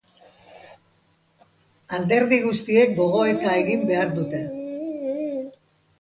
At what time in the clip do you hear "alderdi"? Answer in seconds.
1.97-2.39